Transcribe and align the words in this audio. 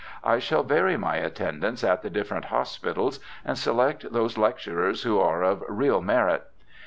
I 0.23 0.39
shall 0.39 0.63
vary 0.63 0.97
my 0.97 1.17
attendance 1.17 1.83
at 1.83 2.01
the 2.01 2.09
different 2.09 2.45
hospitals 2.45 3.19
and 3.45 3.55
select 3.55 4.11
those 4.11 4.35
lecturers 4.35 5.03
who 5.03 5.19
are 5.19 5.43
of 5.43 5.63
real 5.69 6.01
merit. 6.01 6.41